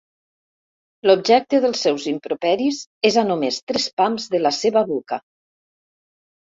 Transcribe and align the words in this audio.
L'objecte 1.09 1.59
dels 1.65 1.83
seus 1.87 2.07
improperis 2.13 2.81
és 3.11 3.21
a 3.23 3.27
només 3.29 3.63
tres 3.69 3.87
pams 4.03 4.27
de 4.35 4.43
la 4.47 4.55
seva 4.65 4.89
boca. 4.95 5.23